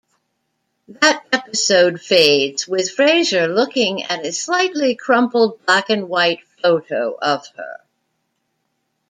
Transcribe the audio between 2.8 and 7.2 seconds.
Fraser looking at a slightly crumpled black-and-white photo